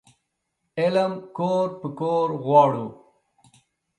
[0.79, 2.87] علم کور په کور غواړو